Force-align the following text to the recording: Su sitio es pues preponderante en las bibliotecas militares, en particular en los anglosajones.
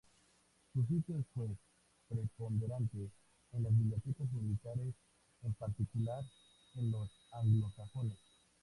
Su 0.73 0.81
sitio 0.87 1.19
es 1.19 1.25
pues 1.35 1.51
preponderante 2.09 2.97
en 3.53 3.63
las 3.63 3.71
bibliotecas 3.77 4.31
militares, 4.33 4.95
en 5.43 5.53
particular 5.53 6.23
en 6.77 6.89
los 6.89 7.07
anglosajones. 7.33 8.17